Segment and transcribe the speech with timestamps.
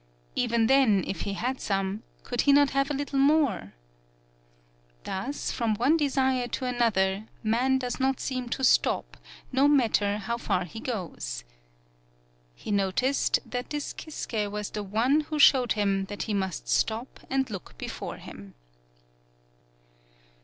[0.33, 3.73] Even then, if he had some, could he not have a little more!
[5.03, 9.15] Thus, from one de sire to another, man does not seem to stop,
[9.51, 11.43] no matter how far he goes.
[12.55, 16.23] He 20 TAKASE BUNE noticed that this Kisuke was the one who showed him that
[16.23, 18.55] he must stop and look before him.